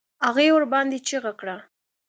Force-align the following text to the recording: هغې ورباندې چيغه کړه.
هغې 0.25 0.47
ورباندې 0.55 0.97
چيغه 1.07 1.33
کړه. 1.39 1.55